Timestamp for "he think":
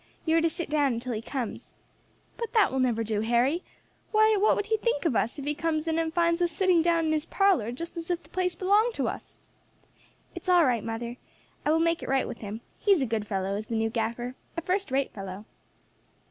4.65-5.05